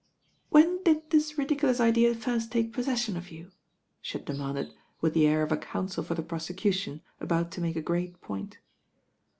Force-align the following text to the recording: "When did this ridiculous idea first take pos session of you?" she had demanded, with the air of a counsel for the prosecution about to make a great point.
"When 0.49 0.81
did 0.81 1.11
this 1.11 1.37
ridiculous 1.37 1.79
idea 1.79 2.15
first 2.15 2.51
take 2.51 2.73
pos 2.73 2.85
session 2.85 3.15
of 3.17 3.29
you?" 3.29 3.51
she 4.01 4.17
had 4.17 4.25
demanded, 4.25 4.73
with 4.99 5.13
the 5.13 5.27
air 5.27 5.43
of 5.43 5.51
a 5.51 5.57
counsel 5.57 6.03
for 6.03 6.15
the 6.15 6.23
prosecution 6.23 7.03
about 7.19 7.51
to 7.51 7.61
make 7.61 7.75
a 7.75 7.83
great 7.83 8.19
point. 8.19 8.57